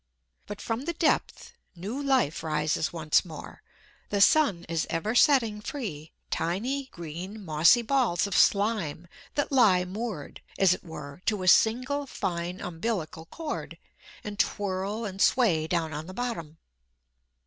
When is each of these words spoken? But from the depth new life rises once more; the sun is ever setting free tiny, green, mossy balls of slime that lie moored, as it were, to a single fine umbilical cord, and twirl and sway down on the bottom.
But 0.47 0.59
from 0.61 0.85
the 0.85 0.93
depth 0.93 1.53
new 1.75 2.01
life 2.01 2.41
rises 2.41 2.91
once 2.91 3.23
more; 3.23 3.61
the 4.09 4.19
sun 4.19 4.65
is 4.67 4.87
ever 4.89 5.13
setting 5.13 5.61
free 5.61 6.11
tiny, 6.31 6.87
green, 6.87 7.45
mossy 7.45 7.83
balls 7.83 8.25
of 8.25 8.35
slime 8.35 9.07
that 9.35 9.51
lie 9.51 9.85
moored, 9.85 10.41
as 10.57 10.73
it 10.73 10.83
were, 10.83 11.21
to 11.27 11.43
a 11.43 11.47
single 11.47 12.07
fine 12.07 12.59
umbilical 12.61 13.27
cord, 13.27 13.77
and 14.23 14.39
twirl 14.39 15.05
and 15.05 15.21
sway 15.21 15.67
down 15.67 15.93
on 15.93 16.07
the 16.07 16.15
bottom. 16.15 16.57